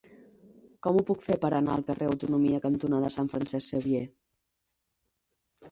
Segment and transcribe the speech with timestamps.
[0.87, 4.05] Com ho puc fer per anar al carrer Autonomia cantonada Sant Francesc Xavier?